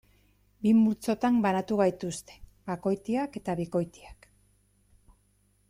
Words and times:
Bi 0.61 0.69
multzotan 0.77 1.35
banatu 1.43 1.77
gaituzte: 1.81 2.39
bakoitiak 2.71 3.37
eta 3.41 3.57
bikoitiak. 3.61 4.29